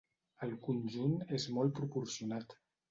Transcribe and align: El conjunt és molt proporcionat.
El 0.47 0.55
conjunt 0.69 1.15
és 1.41 1.47
molt 1.59 1.79
proporcionat. 1.83 2.63